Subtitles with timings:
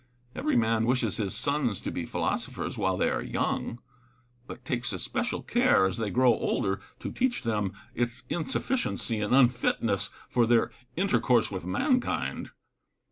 [0.33, 3.77] Every man wishes his sons to be philosophers while they are young;
[4.47, 10.09] but takes especial care, as they grow older, to teach them its insufficiency and unfitness
[10.27, 12.49] for their inter course with mankind.